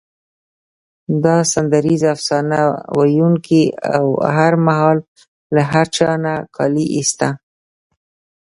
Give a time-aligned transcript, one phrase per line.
[1.23, 2.61] دا سندریز افسانه
[2.97, 3.63] ویونکی
[3.95, 4.97] او هر مهال
[5.55, 7.29] له هر چا نه کالي ایسته.